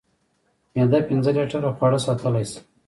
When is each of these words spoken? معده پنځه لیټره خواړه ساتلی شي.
معده 0.75 0.99
پنځه 1.09 1.31
لیټره 1.35 1.69
خواړه 1.77 1.99
ساتلی 2.05 2.43
شي. 2.51 2.59